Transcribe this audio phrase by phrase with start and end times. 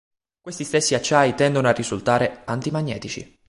[0.41, 3.37] Questi stessi acciai tendono a risultare anti-magnetici.